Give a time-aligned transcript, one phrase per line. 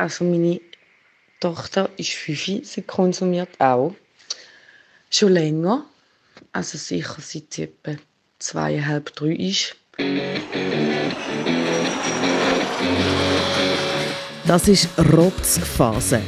[0.00, 0.62] Also meine
[1.40, 3.94] Tochter ist fünf, sie konsumiert auch.
[5.10, 5.84] Schon länger.
[6.52, 7.96] Also sicher seit sie etwa
[8.38, 9.76] zweieinhalb, drei ist.
[14.46, 16.22] Das ist Rotzphase,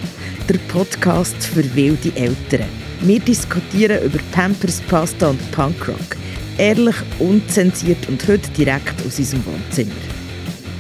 [0.51, 2.69] der Podcast für wilde Eltern.
[3.01, 6.17] Wir diskutieren über Pampers, Pasta und Punkrock.
[6.59, 9.93] Ehrlich, unzensiert und heute direkt aus unserem Wohnzimmer.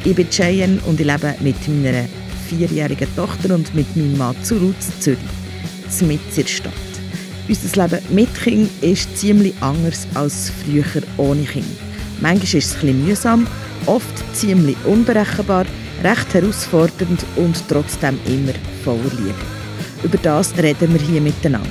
[0.04, 2.06] Ich bin Cheyenne und ich lebe mit meiner
[2.56, 5.18] vierjährigen Tochter und mit meinem Mann zu Rutz, Zürich,
[6.00, 6.72] mitten in der Stadt.
[7.48, 11.66] Unser Leben mit Kind ist ziemlich anders als früher ohne Kind.
[12.20, 13.46] Manchmal ist es etwas mühsam,
[13.86, 15.66] oft ziemlich unberechenbar,
[16.04, 19.34] recht herausfordernd und trotzdem immer voller Liebe.
[20.02, 21.68] Über das reden wir hier miteinander,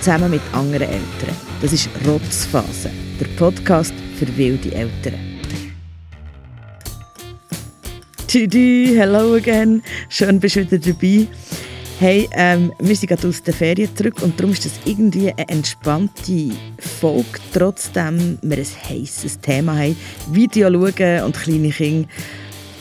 [0.00, 1.36] zusammen mit anderen Eltern.
[1.60, 5.29] Das ist Rotzphase, der Podcast für wilde Eltern.
[8.30, 9.82] Tschüdi, hello again.
[10.08, 11.26] Schön, bist du wieder dabei.
[11.98, 15.48] Hey, ähm, wir sind gerade aus der Ferien zurück und darum ist das irgendwie eine
[15.48, 19.96] entspannte Folge, trotzdem wir ein heißes Thema haben.
[20.30, 22.08] Video schauen und kleine Kinder.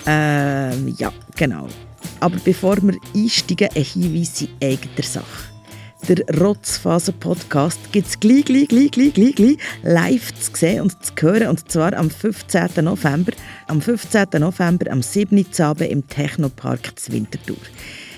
[0.06, 1.68] Ähm, ja, genau.
[2.20, 5.49] Aber bevor wir einsteigen, ein Hinweis in eigener Sache.
[6.08, 11.14] Der Rotzphasen-Podcast gibt es gleich, gleich, gleich, gleich, gleich, gleich live zu sehen und zu
[11.22, 11.48] hören.
[11.48, 12.84] Und zwar am 15.
[12.84, 13.34] November.
[13.68, 14.28] Am 15.
[14.40, 15.46] November am 7.
[15.60, 17.58] Abend im Technopark zu Winterthur.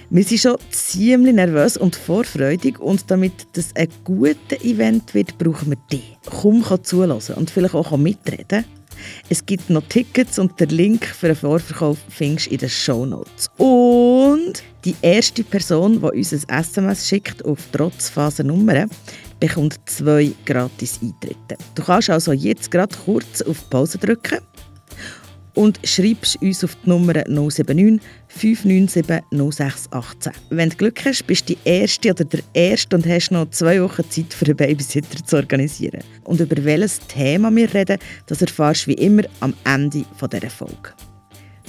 [0.09, 5.69] Wir sind schon ziemlich nervös und vorfreudig und damit das ein gutes Event wird, brauchen
[5.69, 6.17] wir dich.
[6.29, 8.65] Komm zulassen und vielleicht auch mitreden.
[9.29, 13.05] Es gibt noch Tickets und der Link für den Vorverkauf findest du in den Show
[13.05, 13.49] Notes.
[13.57, 18.87] Und die erste Person, die uns ein SMS schickt auf Trotzphase Nummer,
[19.39, 21.57] bekommt zwei gratis Eintritte.
[21.75, 24.39] Du kannst also jetzt gerade kurz auf Pause drücken
[25.53, 30.33] und schreibst uns auf die Nummer 079 597 0618.
[30.49, 33.81] Wenn du Glück hast, bist du die Erste oder der Erste und hast noch zwei
[33.81, 36.03] Wochen Zeit für einen Babysitter zu organisieren.
[36.23, 40.93] Und über welches Thema wir reden, das erfährst du wie immer am Ende dieser Folge.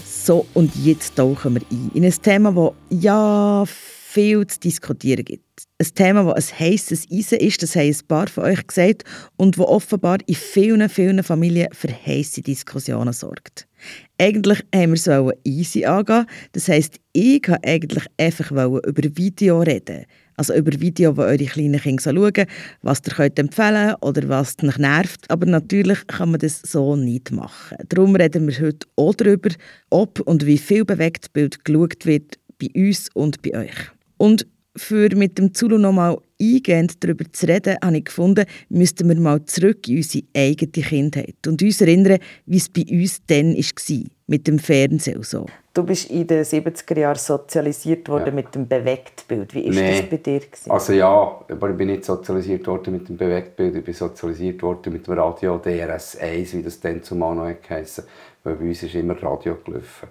[0.04, 3.64] So, und jetzt tauchen wir ein in ein Thema, das ja
[4.12, 5.66] viel zu diskutieren gibt.
[5.78, 9.04] Ein Thema, das ein heisses Eisen ist, das haben ein paar von euch gesagt,
[9.36, 13.66] und das offenbar in vielen, vielen Familien für heisse Diskussionen sorgt.
[14.18, 16.26] Eigentlich haben wir es easy angehen.
[16.52, 20.06] Das heisst, ich wollte eigentlich einfach über Video reden.
[20.36, 22.46] Also über Video, wo eure kleinen Kinder schauen,
[22.80, 25.30] was ihr könnt empfehlen oder was euch nervt.
[25.30, 27.76] Aber natürlich kann man das so nicht machen.
[27.88, 29.50] Darum reden wir heute auch darüber,
[29.90, 33.90] ob und wie viel Bewegtbild geschaut wird bei uns und bei euch.
[34.16, 34.46] Und
[34.76, 39.44] für mit dem Zulu nochmal eingehend darüber zu reden, habe ich gefunden, müssten wir mal
[39.44, 44.46] zurück in unsere eigene Kindheit und uns erinnern, wie es bei uns dann war, mit
[44.46, 45.46] dem Fernsehen so.
[45.74, 48.32] Du bist in den 70er Jahren sozialisiert worden ja.
[48.32, 49.54] mit dem Bewegtbild.
[49.54, 50.00] Wie war nee.
[50.00, 50.40] das bei dir?
[50.40, 50.70] Gewesen?
[50.70, 54.92] Also ja, aber ich bin nicht sozialisiert worden mit dem Bewegtbild, ich bin sozialisiert worden
[54.92, 58.04] mit dem Radio DRS1, wie das dann zumal noch geheißen
[58.44, 60.08] Weil bei uns ist immer Radio gelaufen.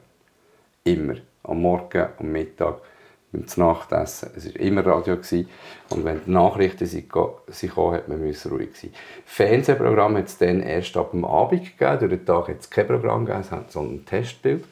[0.84, 1.16] Immer.
[1.44, 2.82] Am Morgen, am Mittag
[3.32, 4.30] beim Nachtessen.
[4.36, 5.16] Es war immer Radio.
[5.16, 5.48] Gewesen.
[5.90, 7.12] Und wenn die Nachrichten sind,
[7.48, 8.92] sind kamen, hat man ruhig sein.
[9.26, 12.00] Fernsehprogramm hat es dann erst ab dem Abend gegeben.
[12.00, 14.64] Durch den Tag hat es kein Programm gegeben, es hat so ein Testbild.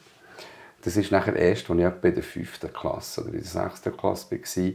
[0.82, 2.72] Das ist nachher erst, als ich bei der 5.
[2.72, 3.82] Klasse oder in der 6.
[3.98, 4.72] Klasse war,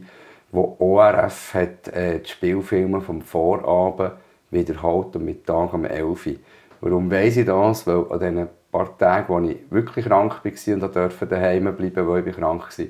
[0.52, 4.12] wo ORF hat, äh, die Spielfilme vom Vorabend
[4.50, 6.34] wiederholt und mit Tag um 11 Uhr.
[6.80, 7.86] Warum weiss ich das?
[7.86, 12.28] Weil an diesen paar Tagen, wo ich wirklich krank war und durfte daheim bleiben, weil
[12.28, 12.86] ich krank war,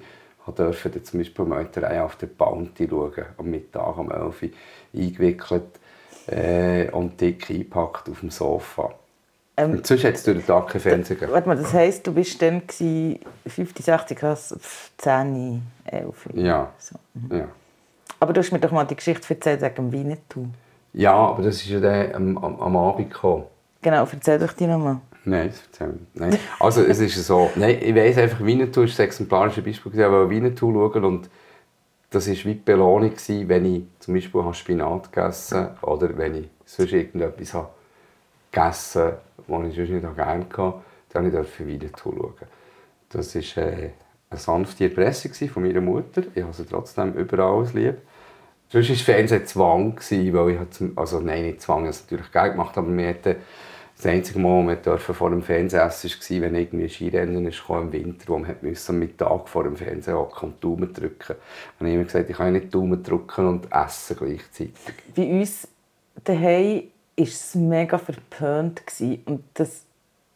[0.53, 4.49] durfte zum Beispiel Meuterei auf der Bounty schauen, am Mittag um 11 Uhr
[4.95, 5.81] eingewickelt
[6.27, 8.95] äh, und dick eingepackt auf dem Sofa.
[9.57, 11.33] Ähm, und sonst es durch den Tag kein Fernsehen gegeben.
[11.33, 14.19] Warte mal, das heisst, du bist dann 50, 60,
[14.99, 16.29] 10, 11?
[16.35, 16.73] Ja.
[16.79, 16.97] So.
[17.15, 17.39] Mhm.
[17.39, 17.49] ja.
[18.21, 20.47] Aber du hast mir doch mal die Geschichte erzählt wegen dem Winnetou.
[20.93, 23.45] Ja, aber das ist ja dann am, am, am Abend gekommen.
[23.83, 25.01] Genau, erzähl doch die nochmal.
[25.27, 25.53] Nein,
[26.15, 26.39] Nein.
[26.61, 30.31] Also es ist so, nein, ich weiss einfach, Winnetou ist das exemplarische Beispiel, ich wollte
[30.31, 31.31] Winnetou schauen und
[32.11, 36.49] das war wie die Belohnung, wenn ich zum Beispiel Spinat gegessen habe oder wenn ich
[36.65, 37.71] sonst irgendetwas habe
[38.53, 39.19] gegessen habe,
[39.49, 40.75] was ich sonst nicht gerne hatte,
[41.13, 42.35] dann durfte ich Winnetou schauen.
[43.09, 43.91] Das war äh,
[44.31, 46.23] eine sanfte Erpressung von meiner Mutter.
[46.37, 47.97] Ich habe sie trotzdem überall lieb.
[48.69, 52.53] Sonst war Fernsehen Zwang, weil ich, also nein, nicht Zwang, ich habe es natürlich Geld
[52.53, 53.37] gemacht, aber wir hatten
[53.97, 57.93] das einzige Mal, wo wir vor dem Fernsehen essen war, wenn irgendwie Skirennen kam im
[57.93, 61.37] Winter, wo man am Mittag vor dem Fernsehen hocken und Daumen drücken.
[61.79, 64.75] Und ich habe immer gesagt, ich kann nicht Daumen drücken und essen gleichzeitig.
[65.15, 65.67] Bei uns
[66.25, 66.83] daheim
[67.17, 68.83] war es mega verpönt.
[69.25, 69.87] Und das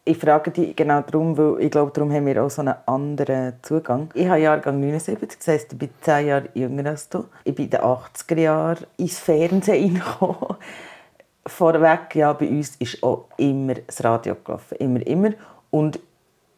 [0.02, 3.52] ich frage dich genau darum, weil ich glaube, darum haben wir auch so einen anderen
[3.62, 4.08] Zugang.
[4.14, 7.26] Ich habe Jahrgang 79, das heisst, ich bin 10 Jahre jünger als du.
[7.44, 10.56] Ich bin in den 80er Jahren ins Fernsehen reingekommen.
[11.46, 14.76] Vorweg, ja, bei uns ist auch immer das Radio gelaufen.
[14.78, 15.30] Immer, immer.
[15.70, 15.98] Und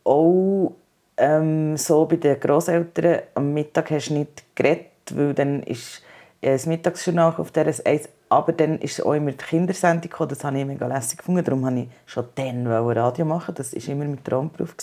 [0.05, 0.73] auch
[1.17, 6.03] ähm, so bei den Großeltern, am Mittag hast du nicht geredet, weil dann ist
[6.41, 10.59] das Mittagsjournal auf der 1 aber dann ist auch immer die Kindersendung gekommen, das habe
[10.59, 11.45] ich mega lässig gefunden.
[11.45, 13.55] Darum wollte ich schon dann Radio machen.
[13.55, 14.75] Das war immer mein Traumberuf.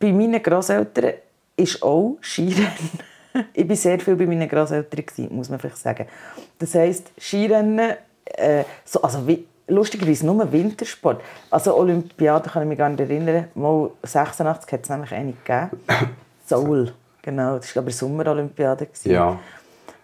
[0.00, 1.12] Bei meinen Großeltern
[1.56, 2.72] ist auch Skirennen.
[3.52, 6.06] ich war sehr viel bei meinen Großeltern, muss man vielleicht sagen.
[6.58, 7.96] Das heisst, Skirennen,
[8.36, 11.20] äh, so, also wie, lustigerweise nur Wintersport.
[11.50, 13.48] Also Olympiade kann ich mich gar nicht erinnern.
[13.54, 15.70] Mal 86 hat es nämlich eine gegeben.
[16.46, 16.92] Seoul,
[17.22, 17.56] genau.
[17.56, 18.88] Das war aber Sommerolympiade.
[19.04, 19.38] Ja.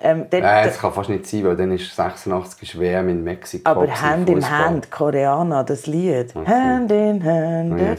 [0.00, 3.70] Ähm, dort, äh, das kann fast nicht sein, weil dann ist 86 WM in Mexiko.
[3.70, 6.36] Aber Hand in Hand, Koreaner, das Lied.
[6.36, 6.50] Okay.
[6.50, 7.80] Hand in Hand.
[7.80, 7.94] Ja,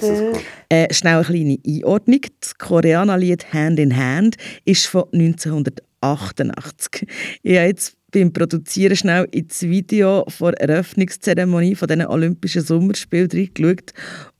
[0.69, 2.19] äh, schnell eine kleine Einordnung.
[2.39, 4.36] Das Koreaner-Lied Hand in Hand
[4.66, 7.07] ist von 1988.
[7.42, 13.29] Ich habe jetzt beim Produzieren schnell ins Video vor der Eröffnungszeremonie von diesen Olympischen Sommerspielen
[13.31, 13.94] reingeschaut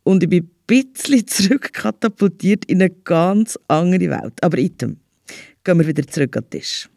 [0.04, 4.42] und ich bin ein bisschen zurückkatapultiert in eine ganz andere Welt.
[4.42, 4.98] Aber item,
[5.64, 6.90] gehen wir wieder zurück an den Tisch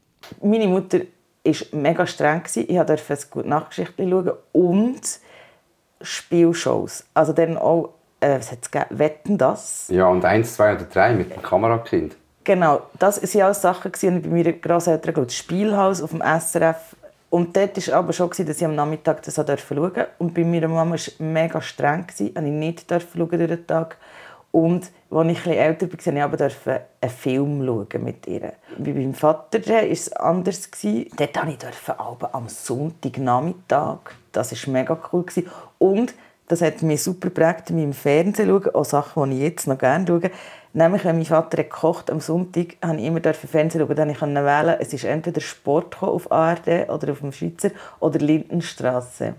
[0.42, 1.00] meine Mutter
[1.44, 2.42] war mega streng.
[2.54, 5.00] Ich durfte ein gute Nachtgeschichte schauen und
[6.00, 7.04] Spielshows.
[7.14, 8.98] Also dann auch, äh, was hat es gegeben?
[8.98, 9.88] Wetten, das?
[9.88, 12.16] Ja, und eins, zwei oder drei mit dem Kamerakind.
[12.48, 16.96] Genau, das waren alles Sachen, die ich bei meinen Grosseltern das Spielhaus auf dem SRF
[17.28, 20.08] und dort war aber schon, dass ich am Nachmittag das schauen durfte.
[20.16, 22.06] Und bei meiner Mama war es mega streng.
[22.08, 23.98] Ich durfte nicht schauen durch den Tag.
[24.50, 28.54] Und als ich etwas älter war, durfte ich aber einen Film schauen mit ihr.
[28.78, 30.70] Bei meinem Vater war es anders.
[31.18, 33.98] Dort durfte ich am Sonntagnachmittag.
[34.32, 35.26] Das war mega cool.
[35.76, 36.14] Und
[36.48, 40.06] das hat mich super geprägt, im Fernsehen schauen, auch Sachen, die ich jetzt noch gerne
[40.06, 40.30] schaue.
[40.72, 43.96] Nämlich, wenn mein Vater gekocht am Sonntag, durfte ich immer Fernsehen schauen.
[43.96, 47.70] Dann konnte ich wählen, es ist entweder Sport auf ARD oder auf dem Schweizer
[48.00, 49.34] oder Lindenstraße.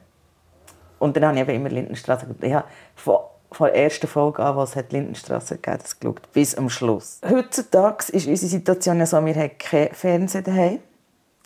[0.97, 2.63] Und dann habe ich immer Lindenstraße geschaut
[3.51, 7.19] von der ersten Folge an, was hat Lindenstraße gegeben, das geschaut, bis am Schluss.
[7.27, 10.79] Heutzutage ist unsere Situation ja so, wir haben kein Fernsehen daheim,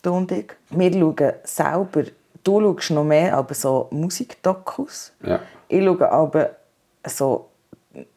[0.02, 0.48] du und ich.
[0.70, 2.04] Wir schauen selber,
[2.44, 5.14] du schaust noch mehr, aber so Musikdokus.
[5.24, 5.40] Ja.
[5.68, 6.50] Ich schaue aber
[7.06, 7.50] so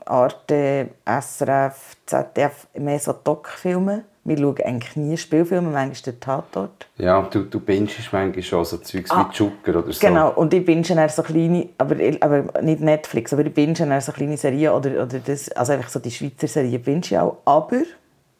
[0.04, 4.04] Arte, SRF, ZDF, mehr so Doc-Filme.
[4.24, 6.88] Wir schauen eigentlich nie Spielfilme, manchmal den Tatort.
[6.98, 10.00] Ja, du, du bingest manchmal schon so Zeugs ah, wie Joker oder so.
[10.04, 14.00] Genau, und ich binge dann so kleine, aber, aber nicht Netflix, aber ich binge dann
[14.00, 17.36] so kleine Serien oder, oder das, also einfach so die Schweizer Serien binge ich auch.
[17.44, 17.82] Aber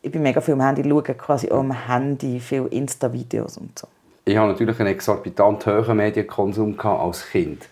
[0.03, 3.87] ich bin mega viel am Handy, schaue quasi auch am Handy viele Insta-Videos und so.
[4.25, 7.69] Ich habe natürlich einen exorbitant hohen Medienkonsum als Kind.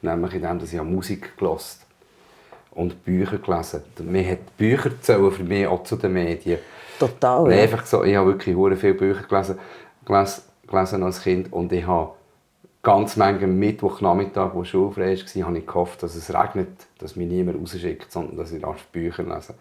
[0.00, 1.82] Nämlich indem ich Musik gelesen
[2.74, 3.82] und Bücher gelesen.
[4.04, 6.58] Man hat Bücher zählen für mich auch zu den Medien.
[6.98, 7.50] Total.
[7.50, 7.62] Ja.
[7.62, 9.58] Einfach so, ich habe wirklich sehr viele Bücher gelesen,
[10.04, 12.12] gelesen, gelesen als Kind und ich habe
[12.82, 17.60] ganz manche Mittwochnachmittag, wo schulfrei war, habe ich gehofft, dass es regnet, dass mich niemand
[17.60, 19.54] rausschickt, sondern dass ich rasch Bücher lese.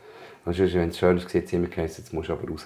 [0.44, 2.66] Wenn es schön ist, immer geheißen, jetzt musst du aber raus.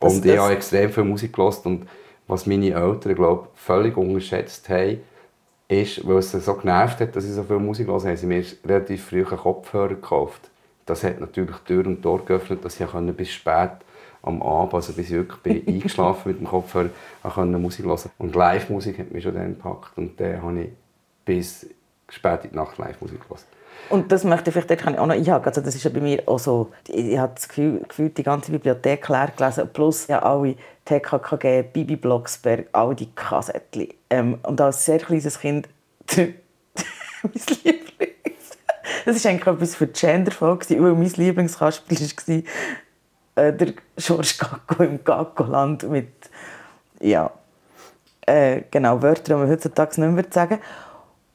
[0.00, 1.86] Das, und ich habe extrem viel Musik gehört und
[2.28, 5.00] was meine Eltern, glaube völlig unterschätzt haben,
[5.68, 8.44] ist, weil es so genervt hat, dass ich so viel Musik höre, haben sie mir
[8.64, 10.50] relativ früh einen Kopfhörer gekauft.
[10.84, 12.86] Das hat natürlich Tür und Tor geöffnet, dass ich
[13.16, 13.72] bis spät
[14.22, 16.90] am Abend, also bis ich wirklich bin eingeschlafen mit dem Kopfhörer,
[17.22, 20.68] auch Musik hören Und Live-Musik hat mich schon dann gepackt und dann habe ich
[21.24, 21.66] bis
[22.08, 23.44] spät in die Nacht Live-Musik gehört.
[23.88, 25.46] Und das möchte ich vielleicht auch noch einhaken.
[25.46, 28.50] Also das ist ja bei mir auch so, ich habe das Gefühl, gefühlt die ganze
[28.50, 33.88] Bibliothek leer gelesen, plus ja alle TKKG, Bibi Blocksberg, all die Kassettchen.
[34.10, 35.68] Ähm, und als sehr kleines Kind,
[36.16, 36.32] mein
[37.64, 38.58] Lieblings...
[39.04, 44.82] Das war eigentlich etwas für die Gender-Folge, weil mein Lieblingskasperl war äh, der George Gacko
[44.82, 46.08] im Gackoland mit
[47.00, 47.30] ja,
[48.26, 50.58] äh, genau, Wörtern, die man heutzutage nicht mehr sagen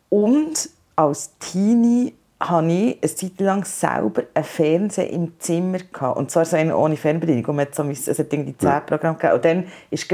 [0.09, 2.13] Und als Teenie
[2.49, 5.79] hatte ich eine Zeit lang selber einen Fernseher im Zimmer.
[5.79, 6.17] Gehabt.
[6.17, 7.45] Und zwar so einen ohne Fernbedienung.
[7.45, 9.35] Und man hat so, es hat irgendwie zehn Programme gegeben.
[9.35, 10.11] Und dann ist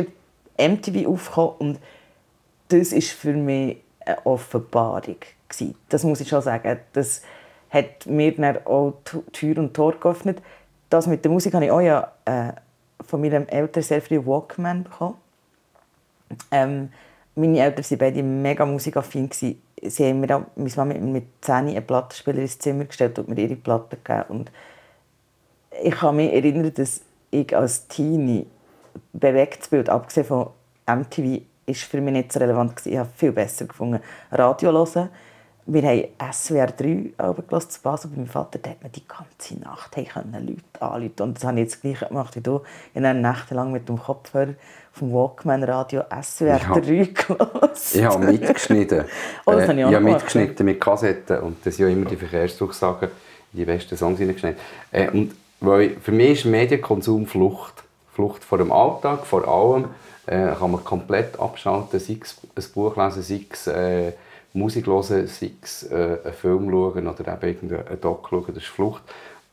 [0.57, 1.79] MTV aufgekommen und
[2.69, 5.17] das war für mich eine Offenbarung.
[5.47, 5.75] Gewesen.
[5.89, 6.79] Das muss ich schon sagen.
[6.93, 7.21] Das
[7.69, 8.93] hat mir dann auch
[9.31, 10.41] Tür und Tor geöffnet
[10.89, 12.53] das mit der Musik habe ich auch ja äh,
[13.05, 15.15] von meinem Eltern sehr früh Walkman bekommen.
[16.51, 16.89] Ähm,
[17.37, 19.29] meine Eltern waren beide mega musikaffin.
[19.31, 23.37] Sie haben mir auch, meine Mama mit 10 einen Plattenspieler ins Zimmer gestellt und mir
[23.37, 24.25] ihre Platten gegeben.
[24.29, 24.51] Und
[25.83, 28.47] ich kann mich erinnern, dass ich als Teenie
[29.13, 30.47] bewegtes Bild, abgesehen von
[30.87, 32.85] MTV, ist für mich nicht so relevant.
[32.85, 34.01] Ich habe viel besser gefunden,
[34.31, 35.09] Radio hören
[35.67, 37.11] wir haben SWR 3
[37.47, 38.57] gelassen zu Basel bei meinem Vater.
[38.59, 41.21] Da hat man die ganze Nacht hey, Leute anrufen.
[41.21, 42.61] Und das habe ich jetzt gleich gemacht wie du.
[42.93, 44.53] Ich habe nächtelang mit dem Kopfhörer
[44.93, 46.79] vom Walkman Radio SWR ja.
[46.79, 47.99] 3 gelassen.
[47.99, 49.05] Ich habe mitgeschnitten.
[49.45, 51.39] oh, das habe ich, auch ich habe mitgeschnitten mit Kassetten.
[51.39, 53.09] Und das sind ja immer die Verkehrsdurchsagen
[53.51, 54.61] die besten Songs hineingeschnitten.
[54.91, 57.83] Äh, und weil für mich ist Medienkonsum Flucht.
[58.13, 59.89] Flucht vor dem Alltag, vor allem.
[60.25, 64.11] Äh, kann man komplett abschalten, sei es ein Buch lesen, sei es äh,
[64.53, 68.67] Musik hören, sei es äh, einen Film schauen oder eben einen Doc schauen, das ist
[68.67, 69.03] Flucht.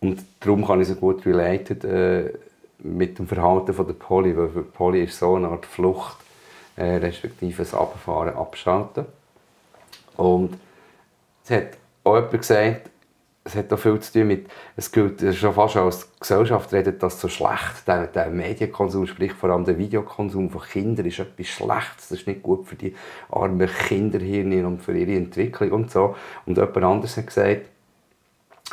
[0.00, 2.32] Und darum kann ich so gut related äh,
[2.78, 6.18] mit dem Verhalten von der Polly, weil für Polly ist so eine Art Flucht,
[6.76, 9.06] äh, respektive das Abfahren, Abschalten.
[10.16, 10.58] Und
[11.44, 12.90] es hat auch jemand gesagt,
[13.44, 17.20] es hat auch viel zu tun mit, es gilt schon fast als Gesellschaft redet das
[17.20, 22.08] so schlecht, der, der Medienkonsum, sprich vor allem der Videokonsum von Kindern ist etwas Schlechtes,
[22.08, 22.94] das ist nicht gut für die
[23.30, 26.16] armen Kinderhirne und für ihre Entwicklung und so.
[26.46, 27.66] Und jemand anderes hat gesagt,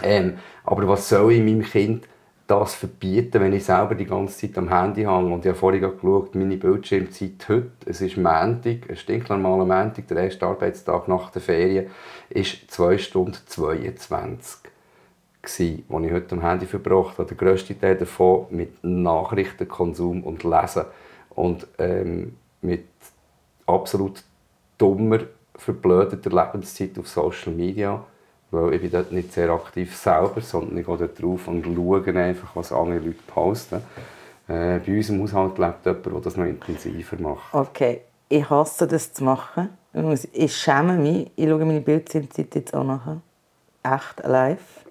[0.03, 2.07] ähm, aber was soll ich meinem Kind
[2.51, 5.33] das verbieten, wenn ich selber die ganze Zeit am Handy hänge.
[5.33, 10.25] Und ich habe vorhin geschaut, meine Bildschirmzeit heute, es ist Montag, ein stinknormaler Montag, der
[10.25, 11.87] erste Arbeitstag nach der Ferien,
[12.29, 14.69] ist 2 Stunden 22
[15.41, 17.29] gsi, die ich heute am Handy verbracht habe.
[17.29, 20.83] Der grösste Teil davon mit Nachrichtenkonsum und Lesen.
[21.29, 22.85] Und ähm, mit
[23.65, 24.23] absolut
[24.77, 25.19] dummer,
[25.55, 28.03] verblödeter Lebenszeit auf Social Media
[28.51, 32.15] weil ich bin dort nicht sehr aktiv selber, sondern ich gehe dort drauf und schaue
[32.19, 33.81] einfach, was andere Leute posten.
[34.47, 37.53] Äh, bei uns im Haushalt lebt jemand, der das noch intensiver macht.
[37.53, 39.69] Okay, ich hasse das zu machen.
[40.33, 41.31] Ich schäme mich.
[41.35, 43.21] Ich schaue meine Bildzeit jetzt auch nachher.
[43.83, 44.85] Echt live.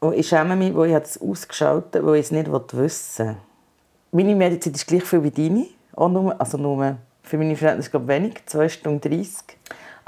[0.00, 3.36] Und ich schäme mich, wo ich es ausgeschaltet habe, weil ich es nicht wissen will.
[4.12, 5.66] Meine Medizin ist gleich viel wie deine.
[5.94, 9.56] Auch nur, also nur für meine Verhältnisse wenig, 2 Stunden 30.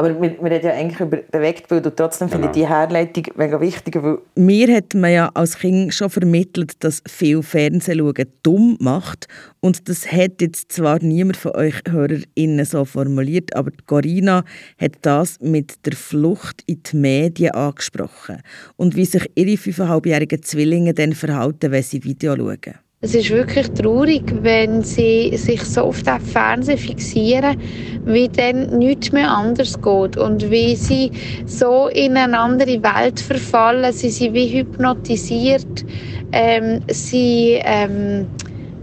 [0.01, 2.43] Aber wir, wir reden ja eigentlich über Bewegtbild und trotzdem genau.
[2.43, 2.69] finde ich genau.
[2.69, 4.01] die Herleitung mega wichtig.
[4.01, 9.27] Weil Mir hat man ja als Kind schon vermittelt, dass viel Fernsehen dumm macht.
[9.59, 14.45] Und das hat jetzt zwar niemand von euch HörerInnen so formuliert, aber Corina
[14.81, 18.41] hat das mit der Flucht in die Medien angesprochen.
[18.77, 22.88] Und wie sich ihre fünfeinhalbjährigen Zwillinge dann verhalten, wenn sie Video schauen.
[23.01, 27.57] Es ist wirklich traurig, wenn sie sich so auf den Fernseher fixieren,
[28.05, 31.13] wie dann nichts mehr anders geht und wie sie
[31.47, 33.93] so in eine andere Welt verfallen.
[33.93, 35.85] Sie sind wie hypnotisiert.
[36.33, 38.27] Ähm, sie ähm,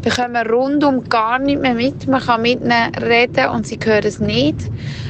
[0.06, 2.08] bekommen rundum gar nicht mehr mit.
[2.08, 4.56] Man kann mit ihnen reden und sie hören es nicht.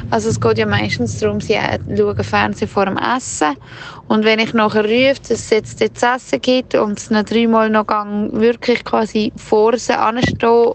[0.10, 1.58] Also es geht ja meistens darum, sie
[1.98, 3.58] schauen Fernsehen vor dem Essen.
[4.08, 7.70] Und wenn ich nachher rufe, dass es jetzt das Essen gibt und es noch dreimal
[7.70, 10.72] noch gang, wirklich quasi vor sie anstehen,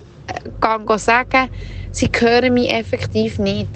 [0.61, 1.49] gang sagen,
[1.91, 3.71] sie hören mich effektiv nicht.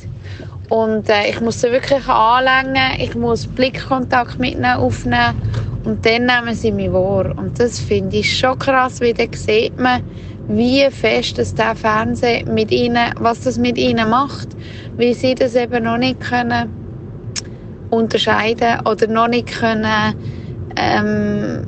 [0.68, 5.40] Und äh, ich muss sie wirklich anlängen, ich muss Blickkontakt mit ihnen aufnehmen
[5.84, 7.32] und dann nehmen sie mich wahr.
[7.36, 10.02] Und das finde ich schon krass, weil dann sieht man,
[10.48, 14.48] wie fest das der Fernsehen mit ihnen, was das mit ihnen macht,
[14.96, 16.70] weil sie das eben noch nicht können
[17.90, 20.14] unterscheiden oder noch nicht können
[20.76, 21.62] ähm,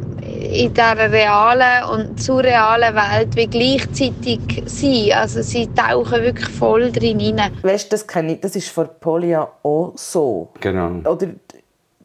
[0.53, 5.13] in dieser realen und surrealen Welt wie gleichzeitig sein.
[5.15, 7.53] Also sie tauchen wirklich voll drin hinein.
[7.63, 10.51] Weißt, das kenne ich, das ist für Polia auch so.
[10.61, 11.11] Genau.
[11.11, 11.29] Oder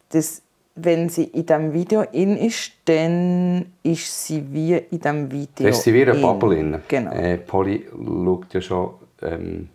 [0.09, 0.41] das
[0.75, 5.67] wenn sie in diesem Video in ist, dann ist sie wie in diesem Video.
[5.67, 6.81] ist sie wie eine Bubble in.
[6.87, 7.11] Genau.
[7.11, 9.69] Äh, Polly schaut ja schon ähm,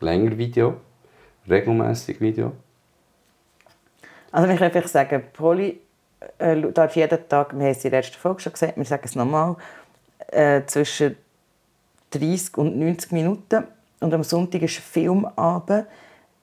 [0.00, 0.74] länger Video,
[1.48, 2.52] regelmäßig Video.
[4.32, 5.80] Also ich kann einfach sagen, Polly
[6.38, 9.02] äh, darf jeden Tag, wir haben es in der ersten Folge schon gesagt, wir sagen
[9.04, 9.56] es nochmal,
[10.28, 11.16] äh, zwischen
[12.10, 13.64] 30 und 90 Minuten
[14.00, 15.86] und am Sonntag ist ein Filmabend.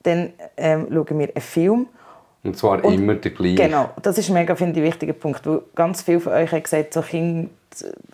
[0.03, 1.87] Dann ähm, schauen wir einen Film
[2.47, 3.55] und zwar und, immer der gleiche.
[3.55, 5.45] Genau, das ist mega, finde ich, ein wichtiger Punkt.
[5.45, 7.49] Weil ganz viele von euch haben gesagt, so Kinder,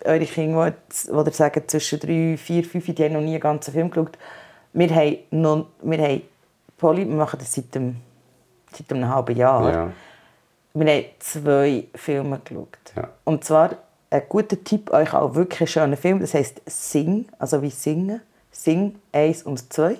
[0.04, 3.90] eure Kinder, die sagen, zwischen drei, vier, fünf, die haben noch nie einen ganzen Film
[3.90, 4.18] geschaut.
[4.72, 6.22] Wir haben, noch, wir haben
[6.76, 7.96] Polly, wir machen das seit einem,
[8.72, 9.72] seit einem halben Jahr.
[9.72, 9.92] Ja.
[10.74, 12.92] Wir haben zwei Filme geschaut.
[12.96, 13.08] Ja.
[13.24, 13.76] Und zwar
[14.10, 18.20] ein guter Tipp, euch auch wirklich ein schöner Film, das heisst Sing, also wie Singen.
[18.54, 19.96] Sing 1 und 2.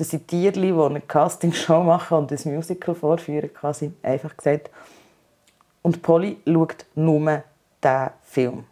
[0.00, 4.70] Das sind Tiere, die eine Castingshow machen und ein Musical vorführen, quasi, einfach gesagt.
[5.82, 7.42] Und Polly schaut nur
[7.84, 8.64] diesen Film.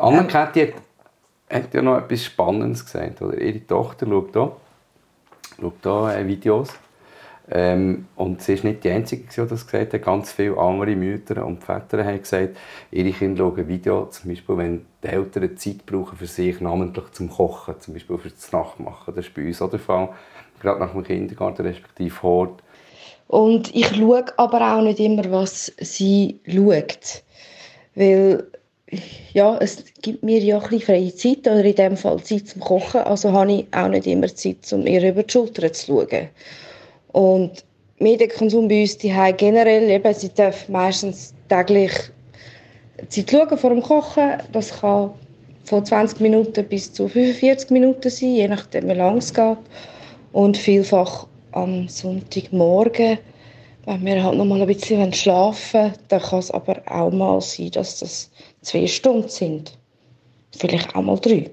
[0.00, 0.74] Anna-Kathi hat,
[1.48, 3.22] hat ja noch etwas Spannendes gesagt.
[3.22, 3.40] Oder?
[3.40, 4.56] Ihre Tochter schaut hier,
[5.60, 6.70] schaut hier äh, Videos
[7.50, 10.02] Ähm, und sie ist nicht die Einzige, die das gesagt hat.
[10.02, 12.56] Ganz viele andere Mütter und Väter haben gesagt,
[12.90, 17.28] ihre Kinder schauen Video, zum Beispiel, wenn die Eltern Zeit brauchen für sich, namentlich zum
[17.28, 19.14] Kochen, zum Beispiel für das Nachtmachen.
[19.14, 20.10] Das ist bei uns auch der Fall.
[20.60, 22.62] Gerade nach dem Kindergarten, respektive Hort.
[23.26, 27.24] Und ich schaue aber auch nicht immer, was sie schaut.
[27.94, 28.46] Weil
[29.32, 33.00] ja, es gibt mir ja ein freie Zeit, oder in dem Fall Zeit zum Kochen,
[33.00, 36.28] also habe ich auch nicht immer Zeit, um ihr über die Schulter zu schauen.
[37.12, 37.64] Und
[37.98, 41.92] Medienkonsum bei uns die generell, eben, sie dürfen meistens täglich
[43.08, 44.38] Zeit schauen vor dem Kochen.
[44.52, 45.10] Das kann
[45.64, 49.58] von 20 Minuten bis zu 45 Minuten sein, je nachdem, wie lang es geht.
[50.32, 53.18] Und vielfach am Sonntagmorgen,
[53.84, 57.40] wenn wir halt noch mal ein bisschen schlafen wollen, dann kann es aber auch mal
[57.40, 58.30] sein, dass das
[58.62, 59.76] zwei Stunden sind.
[60.56, 61.50] Vielleicht auch mal drei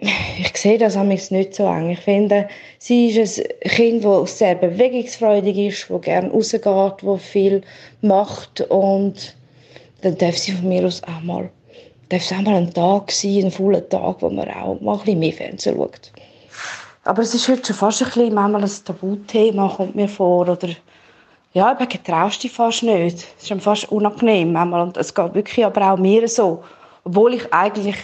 [0.38, 1.90] ich sehe das nicht so eng.
[1.90, 7.62] Ich finde, sie ist ein Kind, das sehr bewegungsfreudig ist, das gerne rausgeht, das viel
[8.00, 9.36] macht und
[10.02, 11.50] dann darf sie von mir aus auch mal,
[12.10, 14.98] darf es auch mal ein Tag sein, ein voller Tag, wo man auch mal ein
[15.00, 16.12] bisschen mehr Fernsehen schaut.
[17.02, 20.68] Aber es ist heute schon fast ein bisschen manchmal ein Tabuthema, kommt mir vor, oder
[21.54, 23.26] ja, eben getraust dich fast nicht.
[23.40, 26.62] Es ist fast unangenehm manchmal und es geht wirklich aber auch mir so,
[27.02, 27.96] obwohl ich eigentlich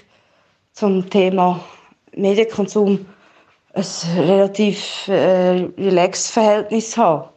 [0.72, 1.60] zum Thema
[2.16, 3.06] Medienkonsum
[3.74, 3.84] ein
[4.16, 7.30] relativ äh, relaxed Verhältnis habe.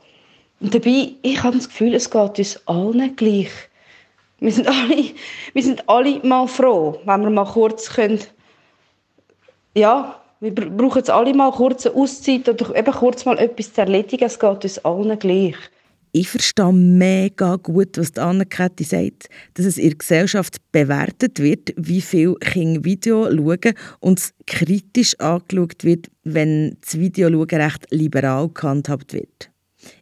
[0.60, 3.50] Und dabei, ich habe das Gefühl, es geht uns allen gleich.
[4.40, 5.04] Wir sind alle,
[5.54, 8.22] wir sind alle mal froh, wenn wir mal kurz können,
[9.76, 13.82] ja, wir brauchen jetzt alle mal kurz eine Auszeit oder eben kurz mal etwas zu
[13.82, 14.26] erledigen.
[14.26, 15.56] Es geht uns allen gleich.
[16.12, 22.02] Ich verstehe mega gut, was Anne-Kette sagt, dass es in der Gesellschaft bewertet wird, wie
[22.02, 29.14] viel Kinder Video schauen und es kritisch angeschaut wird, wenn das Videoschauen recht liberal gehandhabt
[29.14, 29.52] wird.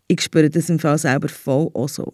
[0.07, 2.13] Ich spüre das im Fall selber voll auch so.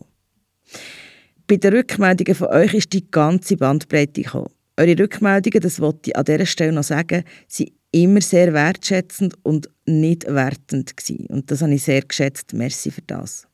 [1.47, 4.49] Bei den Rückmeldungen von euch ist die ganze Bandbreite gekommen.
[4.77, 9.69] Eure Rückmeldungen, das wollte ich an dieser Stelle noch sagen, sind immer sehr wertschätzend und
[9.85, 11.25] nicht wertend gewesen.
[11.27, 12.53] Und das habe ich sehr geschätzt.
[12.53, 13.47] Merci für das.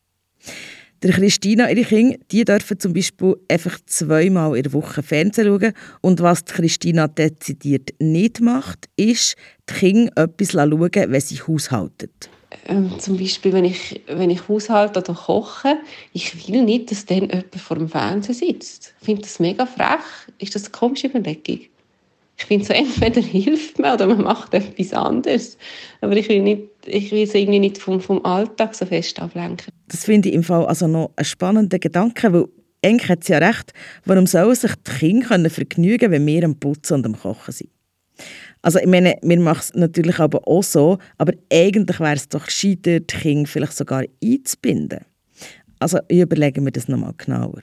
[1.03, 5.73] Der Christina, ihre Kinder, die dürfen zum Beispiel einfach zweimal in der Woche Fernsehen schauen.
[6.01, 9.35] Und was die Christina dezidiert nicht macht, ist,
[9.69, 12.09] die Kinder etwas schauen, wenn sie haushalten.
[12.65, 15.77] Ähm, zum Beispiel, wenn ich, wenn ich haushalte oder koche,
[16.13, 18.93] ich will nicht, dass dann jemand vor dem Fernsehen sitzt.
[18.99, 19.99] Ich finde das mega frech.
[20.39, 21.59] Ist das eine komische Überlegung?
[22.37, 25.57] Ich finde so, entweder hilft man oder man macht etwas anderes.
[26.01, 29.67] Aber ich will, nicht, ich will es irgendwie nicht vom, vom Alltag so fest ablenken.
[29.87, 32.45] Das finde ich im Fall also noch einen spannenden Gedanken, weil
[32.85, 33.73] eigentlich hat sie ja recht,
[34.05, 37.71] warum sollen sich die Kinder können vergnügen wenn wir am Putzen und am Kochen sind?
[38.61, 42.45] Also ich meine, wir machen es natürlich aber auch so, aber eigentlich wäre es doch
[42.45, 44.99] gescheiter, die Kinder vielleicht sogar einzubinden.
[45.79, 47.61] Also überlegen wir das nochmal genauer.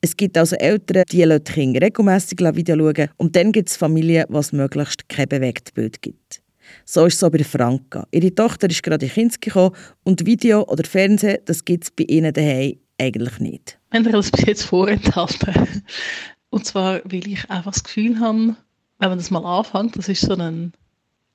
[0.00, 4.26] Es gibt also Eltern, die die Kinder regelmässig Video schauen und dann gibt es Familien,
[4.28, 6.40] wo es möglichst kein bewegtes Bild gibt.
[6.84, 8.06] So ist es auch bei Franka.
[8.12, 12.04] Ihre Tochter ist gerade in Kinski gekommen und Video oder Fernsehen, das gibt es bei
[12.04, 13.78] ihnen daheim eigentlich nicht.
[13.90, 15.82] Wir haben das bis jetzt vorenthalten.
[16.50, 18.56] Und zwar, weil ich einfach das Gefühl habe,
[18.98, 20.72] wenn man das mal anfängt, das ist so eine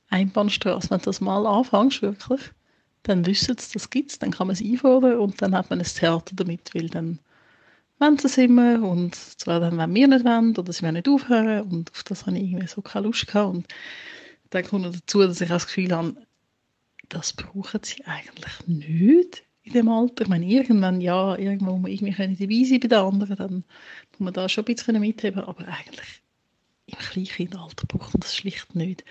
[0.10, 2.41] Einbahnstraße, wenn du das mal anfängst, wirklich,
[3.04, 5.80] dann wissen sie, das gibt es, dann kann man es einfordern und dann hat man
[5.80, 7.19] ein Theater damit, weil dann
[7.99, 11.08] wollen sie es immer und zwar dann, wenn wir nicht wollen oder sie wollen nicht
[11.08, 13.67] aufhören und auf das habe ich irgendwie so keine Lust gehabt und
[14.49, 16.15] dann kommt noch dazu, dass ich auch das Gefühl habe,
[17.10, 20.23] das brauchen sie eigentlich nicht in dem Alter.
[20.23, 23.63] Ich meine, irgendwann, ja, irgendwo muss man irgendwie dabei sein bei den anderen, dann
[24.12, 26.22] muss man da schon ein bisschen mitheben, aber eigentlich
[26.86, 29.04] im Kleinkindalter braucht das schlicht nicht.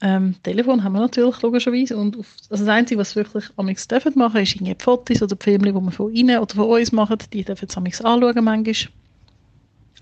[0.00, 3.88] Ähm, Telefon haben wir natürlich logischerweise und auf, also das Einzige, was wir wirklich amigs
[3.88, 7.18] dürfen machen, ist irgendwie Fotos oder Filme, die wir von ihnen oder von uns machen,
[7.32, 8.92] die dürfen sie amigs anschauen manchmal.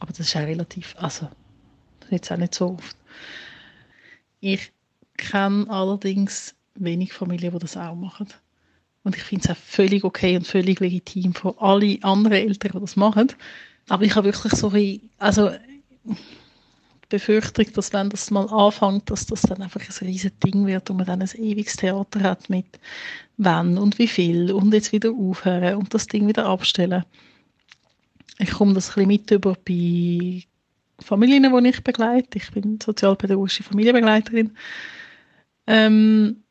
[0.00, 1.28] Aber das ist ja relativ, also
[2.00, 2.96] das ist jetzt auch nicht so oft.
[4.40, 4.72] Ich
[5.16, 8.28] kenne allerdings wenig Familien, die das auch machen.
[9.04, 12.80] Und ich finde es auch völlig okay und völlig legitim von allen anderen Eltern, die
[12.80, 13.32] das machen.
[13.88, 15.52] Aber ich habe wirklich so wie, also
[17.08, 20.96] Befürchtung, dass wenn das mal anfängt, dass das dann einfach ein riesiges Ding wird und
[20.96, 22.66] man dann ein ewiges Theater hat mit
[23.36, 27.04] wann und wie viel und jetzt wieder aufhören und das Ding wieder abstellen.
[28.38, 30.42] Ich komme das ein bisschen mit über bei
[31.00, 32.38] Familien, die ich begleite.
[32.38, 34.56] Ich bin sozialpädagogische Familienbegleiterin.
[35.66, 36.42] Ähm,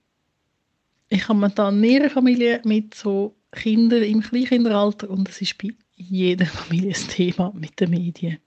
[1.09, 6.45] ich habe momentan mehrere Familien mit so Kindern im Kleinkinderalter und es ist bei jeder
[6.45, 8.37] Familie ein Thema mit den Medien.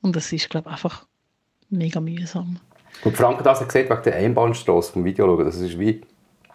[0.00, 1.06] Und das ist, glaube ich, einfach
[1.72, 2.58] mega mühsam.
[3.04, 6.02] Und Frank hat das gesagt, wegen der Einbahnstraße vom Video schauen, das ist wie,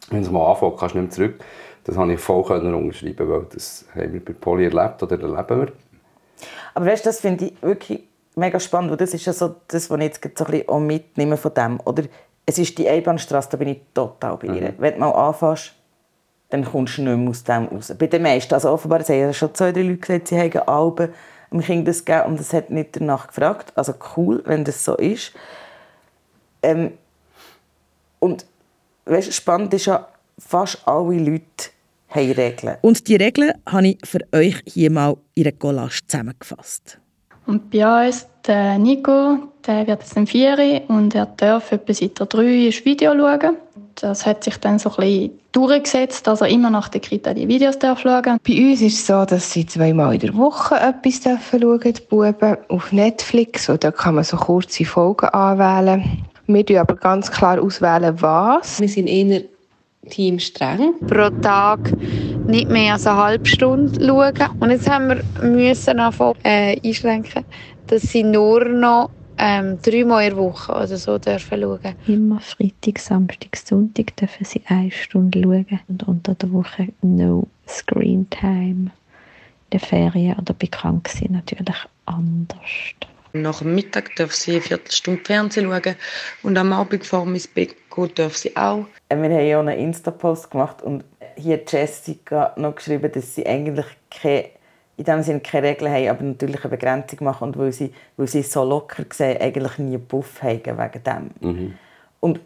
[0.10, 1.44] wenn es mal anfängt, kannst du nicht mehr zurück.
[1.84, 5.62] Das habe ich voll können unterschreiben, weil das haben wir bei Poli erlebt oder erleben
[5.62, 5.72] wir.
[6.74, 8.04] Aber weißt, das finde ich wirklich
[8.36, 10.80] mega spannend, weil das ist ja so das, was ich jetzt so ein bisschen auch
[10.80, 11.80] mitnehme von dem.
[11.86, 12.04] Oder
[12.46, 14.72] es ist die Einbahnstraße, da bin ich total bei ihr.
[14.72, 14.76] Mhm.
[14.78, 15.74] Wenn du mal anfängst,
[16.50, 17.94] dann kommst du nicht mehr aus dem raus.
[17.98, 21.10] Bei den meisten, also offenbar haben ja schon zwei, drei Leute gesagt, sie haben Alben
[21.52, 23.72] dem Kind das gegeben und es hat nicht danach gefragt.
[23.76, 25.34] Also cool, wenn das so ist.
[26.62, 26.94] Ähm,
[28.20, 28.46] und
[29.06, 30.08] weißt, spannend ist ja,
[30.38, 31.72] fast alle Leute
[32.10, 32.78] haben Regeln.
[32.82, 37.00] Und die Regeln habe ich für euch hier mal in einer Collage zusammengefasst.
[37.46, 42.20] Und bei uns, der Nico, der wird jetzt im Vieri und er darf etwa seit
[42.20, 43.58] der 3 ein Video schauen.
[44.02, 47.54] Das hat sich dann so ein bisschen durchgesetzt, dass er immer nach den Kriterien die
[47.54, 51.22] Videos darf schauen Bei uns ist es so, dass sie zweimal in der Woche etwas
[51.22, 53.70] dürfen schauen die Buben auf Netflix.
[53.70, 56.24] Und da kann man so kurze Folgen anwählen.
[56.46, 58.80] Wir wählen aber ganz klar auswählen, was.
[58.80, 59.42] Wir sind eher
[60.10, 60.94] Team streng.
[61.08, 61.92] Pro Tag
[62.46, 64.34] nicht mehr als eine halbe Stunde schauen.
[64.60, 67.46] Und jetzt haben wir müssen anfangen, äh, einschränken,
[67.88, 71.96] dass sie nur noch ähm, dreimal in der Woche oder so dürfen schauen.
[72.08, 75.80] Immer Freitag, Samstag, Sonntag dürfen sie eine Stunde schauen.
[75.88, 78.92] Und unter der Woche no Screen Time.
[79.70, 82.58] In den Ferien oder bei krank sind natürlich anders.
[83.34, 85.96] Nach dem Mittag darf sie eine Viertelstunde Fernsehen schauen
[86.44, 88.86] und am Abend vor dem Bett gehen darf sie auch.
[89.10, 91.04] Wir haben ja einen Insta-Post gemacht und
[91.36, 94.50] hier Jessica noch geschrieben, dass sie eigentlich keine,
[94.98, 98.28] in dem Sinne keine Regeln haben, aber natürlich eine Begrenzung machen und weil sie, weil
[98.28, 101.32] sie so locker sehen, eigentlich nie Buff haben wegen dem.
[101.40, 101.74] Mhm.
[102.20, 102.40] Und,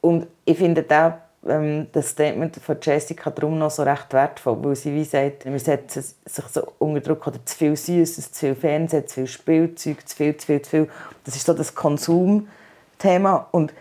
[0.00, 4.74] und ich finde auch ähm, das Statement von Jessica darum noch so recht wertvoll, weil
[4.74, 8.54] sie wie sagt, wir setzen sich so unter Druck oder zu viel Süßes, zu viel
[8.56, 10.88] Fernsehen, zu viel Spielzeug, zu viel, zu viel, zu viel.
[11.24, 13.72] Das ist so das Konsumthema und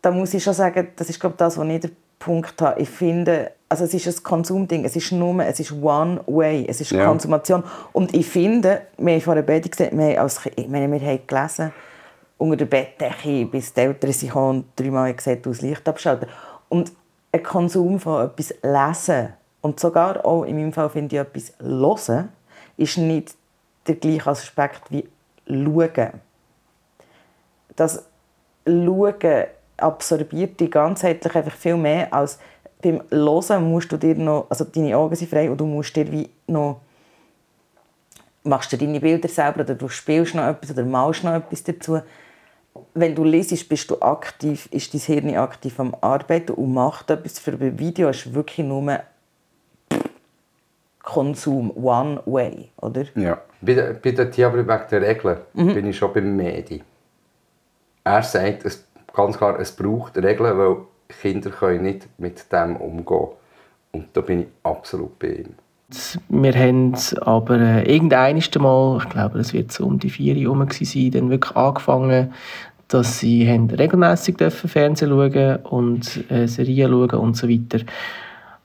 [0.00, 2.80] da muss ich schon sagen, das ist glaube das, was ich Punkt habe.
[2.80, 6.80] Ich finde, also es ist ein Konsumding, es ist nur, es ist one way, es
[6.80, 7.04] ist ja.
[7.04, 11.06] Konsumation und ich finde, wir haben vorhin beide gesagt, wir haben, als, ich meine, wir
[11.06, 11.72] haben gelesen,
[12.38, 16.28] unter der Bettdecke, bis die Eltern sich und dreimal gesagt, das Licht abschalten.
[16.68, 16.92] Und
[17.32, 22.28] ein Konsum von etwas lesen und sogar auch in meinem Fall finde ich etwas hören,
[22.76, 23.34] ist nicht
[23.86, 25.08] der gleiche Aspekt wie
[25.46, 26.20] schauen.
[27.76, 28.04] Das
[28.66, 29.44] Schauen
[29.76, 32.38] absorbiert die ganzheitlich einfach viel mehr als
[32.82, 36.10] beim Hören musst du dir noch, also deine Augen sind frei und du musst dir
[36.12, 36.80] wie noch
[38.42, 42.00] machst du deine Bilder selber oder du spielst noch etwas oder malst noch etwas dazu
[42.94, 47.38] wenn du lesest, bist du aktiv, ist dein Hirn aktiv am Arbeiten und macht etwas.
[47.38, 49.00] Für ein Video ist wirklich nur
[51.02, 53.04] Konsum, one way, oder?
[53.14, 53.40] Ja.
[53.60, 55.74] Bei der, bei der Tiabri wegen der Regeln mhm.
[55.74, 56.82] bin ich schon beim Medi.
[58.04, 58.83] Er sagt es,
[59.14, 60.76] ganz klar, es braucht Regeln, weil
[61.08, 63.28] Kinder können nicht mit dem umgehen.
[63.92, 65.54] Und da bin ich absolut bei ihm.
[66.28, 70.66] Wir haben aber äh, irgendein Mal, ich glaube, es wird so um die vier herum
[70.70, 72.32] sein, dann wirklich angefangen,
[72.88, 77.84] dass sie haben regelmäßig Fernsehen schauen und äh, Serien schauen und so weiter.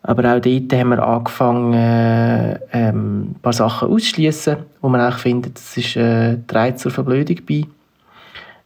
[0.02, 5.22] Aber auch dort haben wir angefangen, äh, ähm, ein paar Sachen auszuschließen, wo man eigentlich
[5.22, 7.66] findet, das ist äh, Reiz zur Verblödung bei.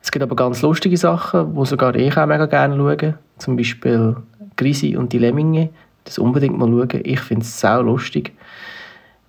[0.04, 3.16] Es gibt aber ganz lustige Sachen, wo sogar ich auch mega gerne schaue.
[3.38, 4.18] Zum Beispiel
[4.58, 5.70] Grisi und die Lemminge.
[6.04, 7.02] Das unbedingt mal schauen.
[7.04, 8.34] Ich finde es sehr lustig.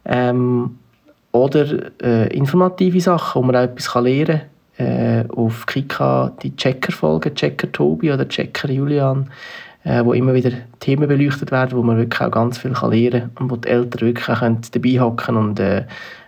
[0.04, 0.76] Ähm,
[1.30, 4.42] oder äh, informative Sachen, wo man auch etwas lernen
[4.76, 4.86] kann.
[4.86, 9.30] Äh, auf Kika die Checker-Folge, Checker Tobi oder Checker Julian,
[9.84, 13.30] äh, wo immer wieder Themen beleuchtet werden, wo man wirklich auch ganz viel kann lernen
[13.36, 15.84] kann und wo die Eltern wirklich auch dabei hocken und äh,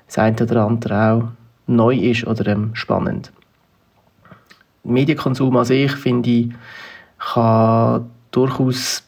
[0.07, 1.25] das eine oder andere auch
[1.67, 3.33] neu ist oder ähm, spannend.
[4.87, 6.49] Medienkonsum an sich, finde ich,
[7.19, 9.03] kann durchaus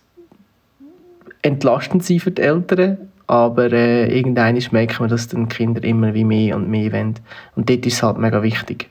[1.43, 6.25] entlastend sein für die Eltern, aber äh, irgendwann merkt man, dass dann Kinder immer wie
[6.25, 7.15] mehr und mehr wollen.
[7.55, 8.89] Und dort ist es halt mega wichtig,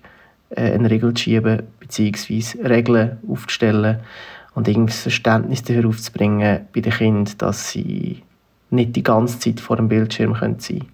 [0.52, 4.00] äh, eine Regel zu schieben, beziehungsweise Regeln aufzustellen
[4.54, 8.22] und irgendwie das Verständnis dafür aufzubringen bei den Kindern, dass sie
[8.70, 10.88] nicht die ganze Zeit vor dem Bildschirm sein können.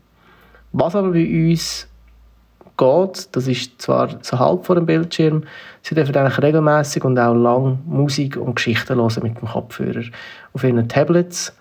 [0.71, 1.87] Was aber bei uns
[2.77, 5.43] geht, das ist zwar so halb vor dem Bildschirm,
[5.81, 10.03] sie dürfen eigentlich regelmäßig und auch lang Musik und Geschichten hören mit dem Kopfhörer
[10.53, 11.55] auf ihren Tablets,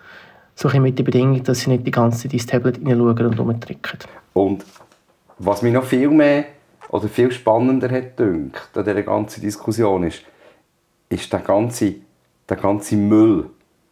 [0.54, 3.98] so mit der Bedingung, dass sie nicht die ganze Zeit ins Tablet hineinschauen und rumdrücken.
[4.32, 4.64] Und
[5.38, 6.44] was mich noch viel mehr
[6.88, 10.22] oder viel spannender hat dünkt an dieser ganzen Diskussion ist,
[11.08, 11.94] ist der ganze,
[12.48, 13.46] der ganze Müll,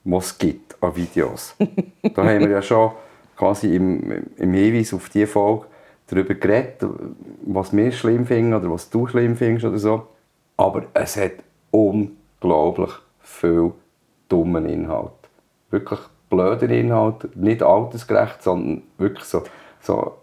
[0.05, 1.55] den es gibt an Videos.
[2.15, 2.93] da haben wir ja schon
[3.37, 5.67] quasi im, im Hinweis auf diese Folge
[6.11, 6.85] darüber geredet,
[7.47, 10.07] was wir schlimm finden oder was du schlimm findest oder so.
[10.57, 11.33] Aber es hat
[11.71, 13.73] unglaublich viel
[14.29, 15.13] dummen Inhalt.
[15.71, 19.43] wirklich blöder Inhalt, nicht altersgerecht, sondern wirklich so,
[19.81, 20.17] so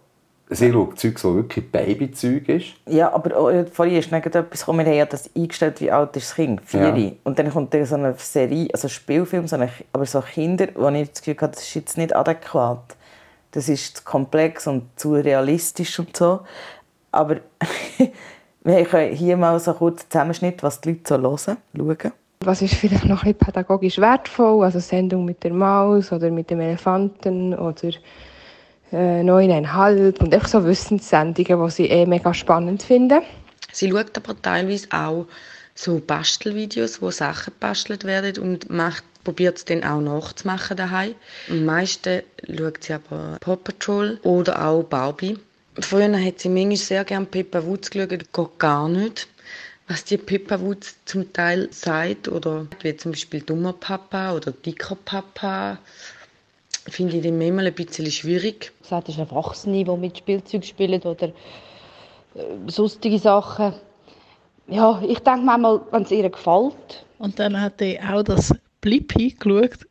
[0.50, 2.66] sie schaut Zeug, so wirklich Babyzeug ist.
[2.86, 6.30] Ja, aber oh, vorhin ist etwas gekommen, wir haben ja das eingestellt, wie alt ist
[6.30, 6.60] das Kind?
[6.64, 6.96] Vier.
[6.96, 7.12] Ja.
[7.24, 10.68] Und dann kommt dann so eine Serie, also ein Spielfilm, so eine, aber so Kinder,
[10.74, 12.96] wo ich das Gefühl habe, das ist jetzt nicht adäquat.
[13.50, 16.40] Das ist zu komplex und zu realistisch und so.
[17.12, 17.36] Aber
[18.64, 22.12] wir können hier mal so kurz einen Zusammenschnitt, was die Leute so hören, schauen.
[22.40, 24.64] Was ist vielleicht noch ein bisschen pädagogisch wertvoll?
[24.64, 27.90] Also Sendung mit der Maus oder mit dem Elefanten oder
[28.92, 33.22] äh, neuneinhalb und einfach so Wissenssendungen, die sie eh mega spannend finden.
[33.72, 35.26] Sie schaut aber teilweise auch
[35.74, 41.14] so Bastelvideos, wo Sachen gebastelt werden und macht, probiert es dann auch nachzumachen daheim.
[41.50, 45.36] Am meisten schaut sie aber Paw Patrol oder auch Barbie.
[45.78, 49.28] Früher hat sie manchmal sehr gerne Peppa Woods geschaut, das geht gar nicht.
[49.86, 54.96] Was die Peppa Woods zum Teil sagt, oder wie zum Beispiel dummer Papa oder dicker
[55.04, 55.76] Papa,
[56.88, 58.72] finde ich dann manchmal ein bisschen schwierig.
[58.80, 61.32] es ist Erwachsene, die mit Spielzeug spielen oder äh,
[62.68, 63.74] sonstige Sachen.
[64.68, 67.04] Ja, ich denke manchmal, wenn es ihr gefällt.
[67.18, 69.86] Und dann hat er auch das Blippi geschaut.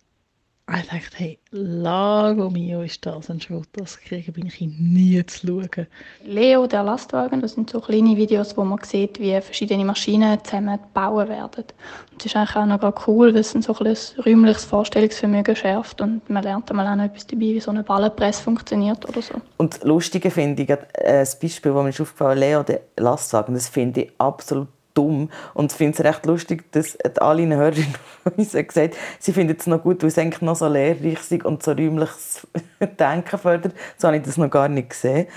[0.69, 5.26] Und ich dachte, hey, Lago mio ist das ein Schrott, das kriege bin ich nie
[5.26, 5.88] zu schauen.
[6.26, 10.78] Leo, der Lastwagen, das sind so kleine Videos, wo man sieht, wie verschiedene Maschinen zusammen
[10.78, 11.63] gebaut werden.
[12.12, 15.56] Und das ist eigentlich auch noch cool, weil es ein so ein bisschen räumliches Vorstellungsvermögen
[15.56, 19.21] schärft und man lernt einmal auch noch etwas dabei, wie so eine Ballenpresse funktioniert oder
[19.21, 19.36] so.
[19.56, 23.54] Und das Lustige finde ich, äh, das Beispiel, das mir ist aufgefallen Leo, der Lastwagen,
[23.54, 24.67] das finde ich absolut
[24.98, 25.30] dumm.
[25.54, 27.96] Und ich finde es recht lustig, dass alle Hörerinnen
[28.36, 31.46] uns haben gesagt sie finden es noch gut, weil es eigentlich noch so lehrreich ist
[31.46, 32.48] und so räumliches
[33.00, 33.74] Denken fördert.
[33.98, 35.28] So habe ich das noch gar nicht gesehen.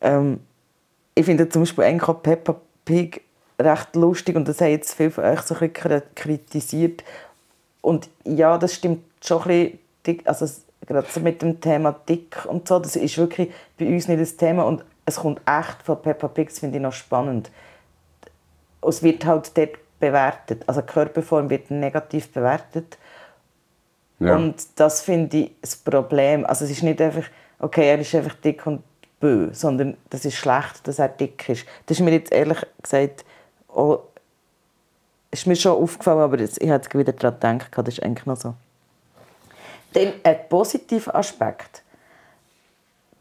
[0.00, 0.40] Ähm,
[1.14, 3.22] ich finde zum Beispiel eigentlich auch Peppa Pig
[3.60, 7.02] recht lustig und das haben jetzt viele von euch so ein bisschen kritisiert.
[7.80, 10.46] Und ja, das stimmt schon ein bisschen, also
[10.86, 14.36] gerade so mit dem Thema dick und so, das ist wirklich bei uns nicht das
[14.36, 17.50] Thema und es kommt echt von Peppa Pig, das finde ich noch spannend.
[18.82, 22.96] Es wird halt dort bewertet, also die Körperform wird negativ bewertet
[24.20, 24.36] Ja.
[24.36, 26.46] und das finde ich das Problem.
[26.46, 27.24] Also es ist nicht einfach,
[27.58, 28.82] okay, er ist einfach dick und
[29.20, 31.66] bö, sondern das ist schlecht, dass er dick ist.
[31.86, 33.24] Das ist mir jetzt ehrlich gesagt
[33.68, 34.04] auch,
[35.30, 38.36] ist mir schon aufgefallen, aber jetzt, ich habe wieder daran gedacht, das ist eigentlich noch
[38.36, 38.54] so.
[39.92, 41.82] Dann ein positiver Aspekt.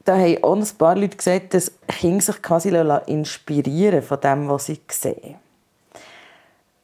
[0.05, 2.69] Da haben auch ein paar Leute gesagt, dass Kinder sich quasi
[3.07, 5.35] inspirieren von dem, was sie sehen.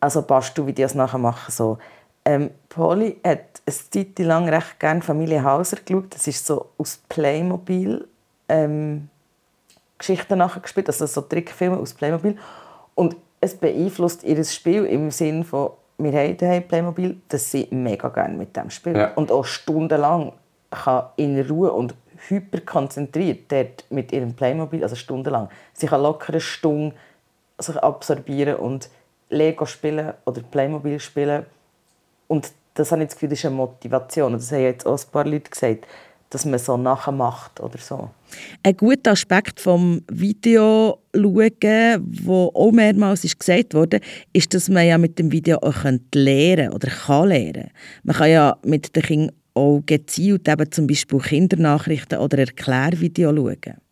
[0.04, 1.78] Also Bastelvideos nachher machen so.
[2.26, 6.14] Ähm, Polly hat eine Zeit lang recht gerne Familie Hauser geschaut.
[6.14, 8.06] Das ist so aus Playmobil
[8.50, 9.08] ähm,
[9.98, 12.38] Geschichten nachher gespielt, also so Trickfilme aus Playmobil.
[12.96, 18.10] Und es beeinflusst ihr Spiel im Sinne von, wir haben daheim Playmobil, dass sie mega
[18.10, 18.98] gerne mit dem spielt.
[18.98, 19.14] Ja.
[19.14, 20.34] Und auch stundenlang
[20.70, 21.96] kann in Ruhe und
[22.28, 26.94] hyper konzentriert dort mit ihrem Playmobil, also stundenlang, sie kann locker eine Stunde
[27.58, 28.90] sich absorbieren und
[29.34, 31.46] Lego spielen oder Playmobil spielen.
[32.28, 34.34] Und das habe ich das Gefühl, das ist eine Motivation.
[34.34, 35.86] Das haben jetzt auch ein paar Leute gesagt,
[36.30, 38.10] dass man so nachmacht oder so.
[38.64, 44.00] Ein guter Aspekt vom Video schauen, wo auch mehrmals ist gesagt wurde,
[44.32, 45.84] ist, dass man ja mit dem Video auch
[46.16, 47.70] lernen oder kann lernen.
[48.04, 53.83] Man kann ja mit den Kindern auch gezielt eben zum Beispiel Kindernachrichten oder Erklärvideo schauen.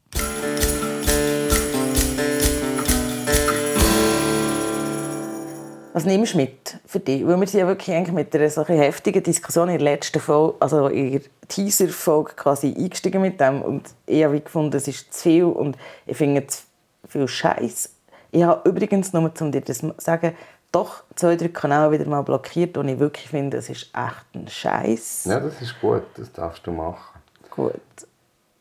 [6.01, 7.27] Was nimmst du mit für dich?
[7.27, 10.55] Weil wir sind ja wirklich eigentlich mit einer solchen heftigen Diskussion in der letzten Folge,
[10.59, 15.21] also in der Teaser-Folge quasi eingestiegen mit dem und ich habe gefunden, es ist zu
[15.21, 16.63] viel und ich finde zu
[17.07, 17.93] viel Scheiß.
[18.31, 20.35] Ich habe übrigens, nur um dir das zu sagen,
[20.71, 24.47] doch zwei, drei Kanäle wieder mal blockiert und ich wirklich finde, es ist echt ein
[24.47, 25.25] Scheiß.
[25.25, 27.21] Ja, das ist gut, das darfst du machen.
[27.51, 27.75] Gut.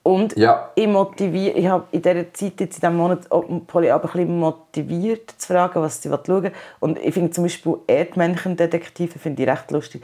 [0.02, 0.70] Und Ja.
[0.74, 4.12] ich motiviere, ich habe in dieser Zeit, jetzt in diesem Monat, auch Polly aber ein
[4.12, 6.52] bisschen motiviert zu fragen, was sie schauen will.
[6.80, 10.02] Und ich finde zum Beispiel Erdmännchendetektive finde ich recht lustig.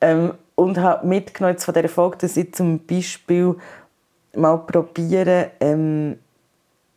[0.00, 3.54] ähm, und habe mitgenommen von dieser Folge, dass ich zum Beispiel
[4.34, 6.18] mal probiere, ähm,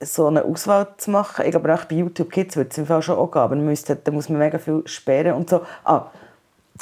[0.04, 1.46] so eine Auswahl zu machen.
[1.46, 3.66] Ich glaube, auch bei YouTube Kids wird es im Fall schon auch gehen, aber man
[3.66, 5.62] müsste, da muss man mega viel sperren und so.
[5.84, 6.08] Ah,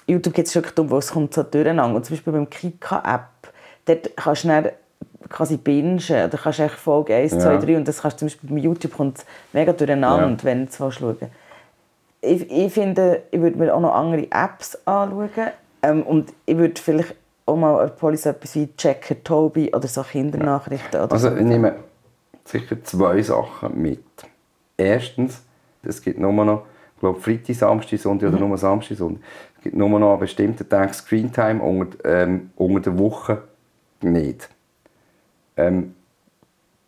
[0.07, 1.95] YouTube Kids ist wirklich dumm, weil es kommt so durcheinander.
[1.95, 3.53] Und zum Beispiel beim Kika-App,
[3.85, 4.69] dort kannst du dann
[5.29, 6.01] quasi bingen.
[6.07, 7.39] Da kannst du echt Folge 1, Ja.
[7.39, 10.37] 2, 3 und das kannst du zum Beispiel bei YouTube kommt es mega durcheinander, Ja.
[10.43, 11.17] wenn du es schauen
[12.21, 15.29] ich, ich finde, ich würde mir auch noch andere Apps anschauen.
[15.81, 20.03] Ähm, und ich würde vielleicht auch mal an Police etwas wie Checker Toby oder so
[20.03, 21.35] Kindernachrichten oder Also so.
[21.37, 21.75] ich nehme
[22.43, 24.03] sicher zwei Sachen mit.
[24.77, 25.41] Erstens,
[25.83, 26.63] es gibt nur noch
[26.95, 28.35] Ich glaube, Freitag, Samstag, Sonntag mhm.
[28.35, 29.23] oder nur Samstag, Sonntag.
[29.61, 33.41] Gibt nur noch einen bestimmten Tag Screentime, unter, ähm, unter der Woche
[34.01, 34.49] nicht.
[35.57, 35.95] Ähm,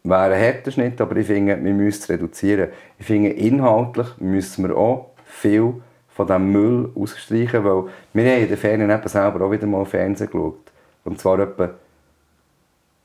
[0.03, 2.69] wäre ein harter Schnitt, aber ich finde, wir müssen es reduzieren.
[2.97, 8.47] Ich finde, inhaltlich müssen wir auch viel von diesem Müll ausstreichen, weil wir haben in
[8.47, 10.71] den Ferien eben selber auch wieder mal Fernsehen geschaut.
[11.03, 11.71] Und zwar etwa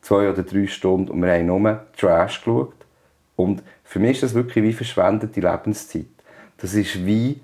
[0.00, 2.74] zwei oder drei Stunden und wir haben nur Trash geschaut.
[3.35, 6.07] Und für mich ist das wirklich wie verschwendete Lebenszeit.
[6.59, 7.40] Das ist wie...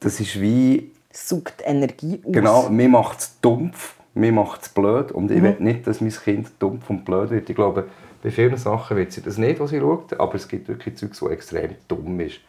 [0.00, 0.90] Das ist wie...
[1.12, 2.32] Sucht Energie aus.
[2.32, 5.42] Genau, mir macht es dumpf mir macht es blöd und ich mhm.
[5.42, 7.48] will nicht, dass mein Kind dumm und blöd wird.
[7.48, 7.86] Ich glaube,
[8.22, 11.10] bei vielen Sachen wird sie das nicht, was sie schaut, aber es gibt wirklich Zeug,
[11.10, 12.40] das extrem dumm ist,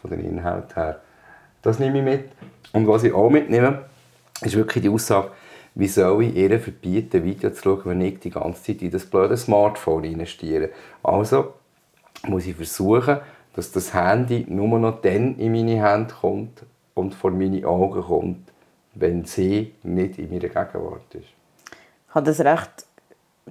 [0.00, 1.00] von den Inhalten her.
[1.62, 2.28] Das nehme ich mit.
[2.72, 3.84] Und was ich auch mitnehme,
[4.42, 5.30] ist wirklich die Aussage,
[5.76, 9.06] wie soll ich ihr verbieten, Video zu schauen, wenn ich die ganze Zeit in das
[9.06, 10.70] blöde Smartphone investiere.
[11.02, 11.54] Also
[12.26, 13.18] muss ich versuchen,
[13.54, 18.52] dass das Handy nur noch dann in meine Hände kommt und vor meine Augen kommt,
[18.94, 21.24] wenn sie nicht in meiner Gegenwart ist.
[21.24, 22.86] Ich konnte das recht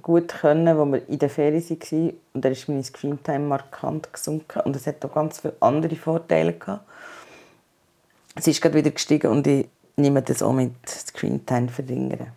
[0.02, 2.12] gut können, als wir in der Ferien waren.
[2.32, 4.60] Und da ist mein Screentime markant gesunken.
[4.60, 6.84] Und es hat auch ganz viele andere Vorteile gehabt.
[8.34, 12.28] Es ist gerade wieder gestiegen und ich nehme das auch mit Screentime verringern.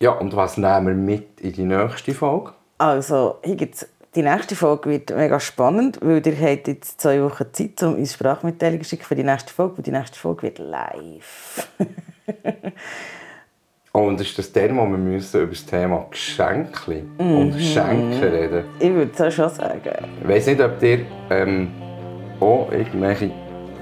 [0.00, 2.52] Ja, und was nehmen wir mit in die nächste Folge?
[2.76, 3.86] Also, hier gibt's
[4.18, 8.14] die nächste Folge wird mega spannend, weil ihr habt jetzt zwei Wochen Zeit, um uns
[8.14, 9.76] Sprachmitteilungen zu schicken für die nächste Folge.
[9.76, 11.68] Und die nächste Folge wird live.
[13.92, 17.38] und ist das der, wo wir müssen über das Thema Geschenke mhm.
[17.38, 20.08] und Schenken reden Ich würde es schon sagen.
[20.20, 21.70] Ich weiß nicht, ob ihr ähm,
[22.40, 23.30] auch irgendwelche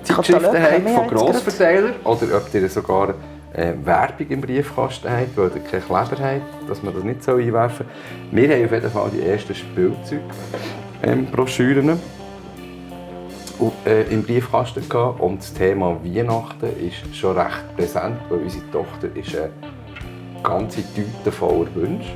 [0.03, 3.15] Zeitschriften habt von Grossverteilern oder ob ihr sogar
[3.57, 6.21] äh, Werbung im Briefkasten habt, weil ihr keinen Kleber habt,
[6.69, 7.87] dass man das nicht so einwerfen
[8.31, 8.39] soll.
[8.39, 11.99] Wir haben auf jeden Fall die ersten Spielzeugbroschüren ähm,
[13.87, 15.21] äh, im Briefkasten gehabt.
[15.21, 19.49] und das Thema Weihnachten ist schon recht präsent, weil unsere Tochter ist eine
[20.43, 22.11] ganze Tüte voller Wünsche.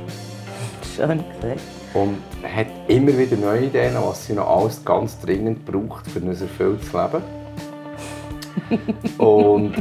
[0.95, 1.61] Schön gesagt.
[1.93, 6.29] Und hat immer wieder neue Ideen, was sie noch alles ganz dringend braucht, für ein
[6.29, 7.21] erfülltes Leben.
[9.17, 9.73] und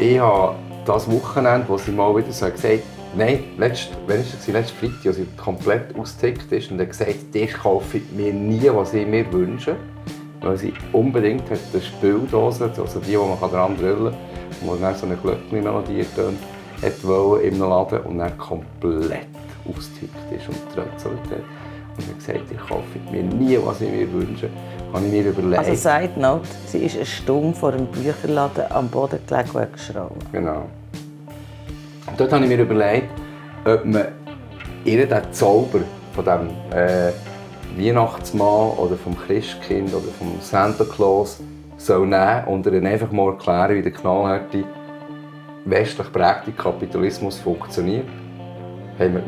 [0.00, 2.80] ich habe das Wochenende, wo sie mal wieder so gesagt hat,
[3.16, 7.52] nein, letzt, wenn es letzte Freitag, als sie komplett ausgetickt ist und hat gesagt, ich
[7.52, 9.76] kaufe mir nie, was ich mir wünsche
[10.40, 14.94] weil sie unbedingt hat eine Spieldose, also die, die man dran drüllen kann, wo dann
[14.94, 16.38] so eine Glöckchen-Melodie tönt,
[16.82, 19.26] hat wollen im Laden und dann komplett
[19.68, 21.44] ausgetickt ist und trötzelt hat.
[21.96, 24.48] Und hat gesagt, ich kaufe mir nie, was ich mir wünsche.
[24.92, 25.58] Habe ich mir überlegt.
[25.58, 30.32] Also Side Note, sie ist eine Stunde vor dem Bücherladen am Boden gelegen und geschraubt.
[30.32, 30.64] Genau.
[32.06, 33.10] Und dort habe ich mir überlegt,
[33.64, 34.06] ob man
[34.84, 35.80] ihr den Zauber
[36.14, 37.12] von diesem äh,
[37.76, 41.38] Weihnachtsmann oder vom Christkind oder vom Santa Claus
[41.76, 44.64] soll nehmen und ihnen einfach mal erklären, wie der knallharte
[45.64, 48.06] westlich prägte Kapitalismus funktioniert.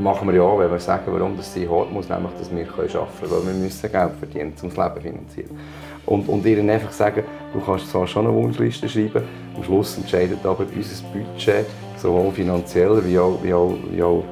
[0.01, 2.93] Machen wir ja, wenn wir sagen, warum das sie hat muss, nämlich, dass wir arbeiten
[2.93, 5.59] können, weil wir müssen Geld verdienen, um das Leben finanzieren.
[6.05, 7.23] Und, und ihnen einfach sagen,
[7.55, 9.23] du kannst zwar schon eine Wunschliste schreiben,
[9.57, 14.25] am Schluss entscheidet aber unser Budget, sowohl finanziell wie auch, wie auch, wie auch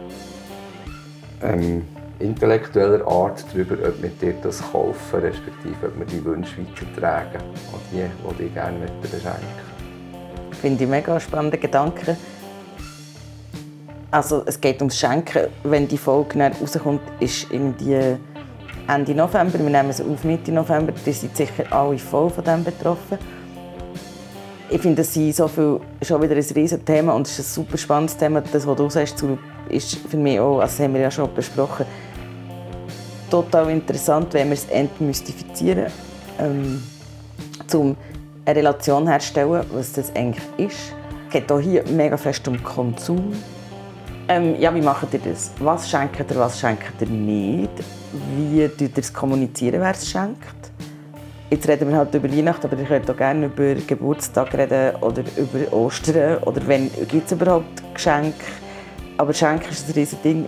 [1.42, 1.86] ähm,
[2.18, 7.42] intellektueller Art darüber, ob wir dir das kaufen, respektive ob wir die Wünsche weitertragen
[7.90, 9.70] die, die dich gerne beschenken
[10.60, 12.16] Finde ich mega spannende Gedanken.
[14.10, 15.48] Also es geht ums Schenken.
[15.62, 18.16] Wenn die Folge rauskommt, ist irgendwie
[18.88, 19.58] Ende November.
[19.58, 20.92] Wir nehmen es auf Mitte November.
[21.06, 23.18] Die sind sicher alle voll von dem betroffen.
[24.68, 27.64] Ich finde, das ist so viel, schon wieder ein riesiges Thema und es ist ein
[27.64, 28.40] super spannendes Thema.
[28.40, 29.24] Das, was du sagst,
[29.68, 31.86] ist für mich auch, also das haben wir ja schon besprochen,
[33.28, 35.86] total interessant, wenn wir es entmystifizieren,
[36.38, 36.82] ähm,
[37.72, 37.96] um
[38.44, 40.94] eine Relation herzustellen, was das eigentlich ist.
[41.26, 43.32] Es geht auch hier mega fest um Konsum.
[44.32, 45.50] Ähm, ja, wie macht ihr das?
[45.58, 47.72] Was schenkt ihr, was schenkt ihr nicht?
[48.36, 50.70] Wie tut ihr es kommunizieren, wer es schenkt?
[51.50, 55.24] Jetzt reden wir halt über Weihnachten, aber ihr könnt auch gerne über Geburtstag reden oder
[55.36, 58.44] über Ostern oder wenn gibt es überhaupt Geschenke.
[59.16, 60.46] Aber Schenken ist ein riesiges Ding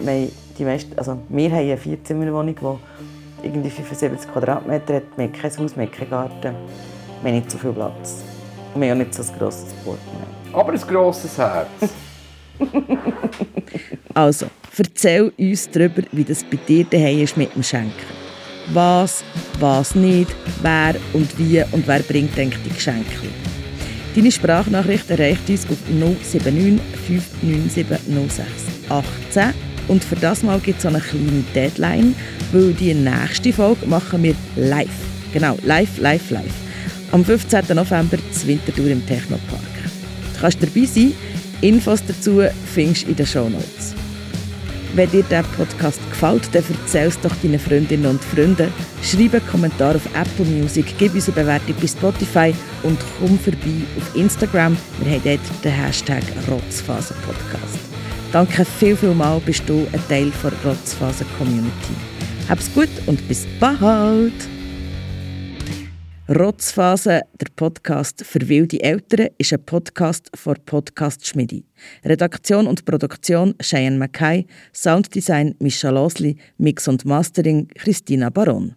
[0.57, 5.03] die meisten, also wir haben eine Vierzimmerwohnung, die irgendwie 75 Quadratmeter hat.
[5.17, 6.55] Wir haben kein Haus, wir haben keinen Garten.
[7.21, 8.23] Wir haben nicht so viel Platz.
[8.77, 10.53] wir haben auch nicht so ein grosses Portemonnaie.
[10.53, 11.67] Aber ein grosses Herz.
[14.15, 14.47] also,
[14.77, 17.93] erzähl uns darüber, wie das bei dir daheim ist mit dem Schenken.
[18.73, 19.25] Was,
[19.59, 23.07] was nicht, wer und wie und wer bringt denk die Geschenke.
[24.15, 28.47] Deine Sprachnachricht erreicht uns auf 079 597 06
[28.89, 29.55] 18
[29.89, 32.15] und für das Mal gibt es eine kleine Deadline,
[32.53, 34.89] weil die nächste Folge machen wir live.
[35.33, 36.55] Genau, live, live, live.
[37.11, 37.65] Am 15.
[37.75, 39.61] November zur Wintertour im Technopark.
[40.35, 41.15] Du kannst dabei sein.
[41.63, 42.43] Infos dazu
[42.75, 43.95] findest du in den Shownotes.
[44.95, 48.71] Wenn dir der Podcast gefällt, dann erzähl es doch deinen Freundinnen und Freunden.
[49.03, 53.87] Schreib einen Kommentar auf Apple Music, gib uns eine Bewertung bei Spotify und komm vorbei
[53.97, 54.77] auf Instagram.
[55.01, 57.79] Wir haben dort den Hashtag Rotzphasen-Podcast.
[58.33, 61.95] Danke viel, viel mal, bist du ein Teil der Rotzphasen-Community.
[62.49, 64.52] Hab's gut und bis bald!
[66.29, 71.65] Rotzphase, der Podcast für wilde Eltern, ist ein Podcast von Podcast Schmidi.
[72.05, 78.77] Redaktion und Produktion Cheyenne Mackay, Sounddesign Mischa Losli, Mix und Mastering Christina Baron.